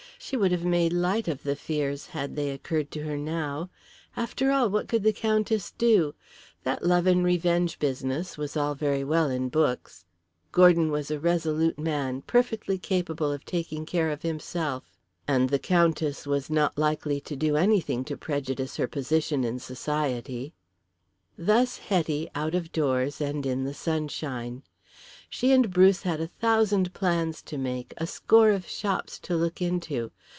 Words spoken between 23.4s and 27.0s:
in the sunshine. She and Bruce had a thousand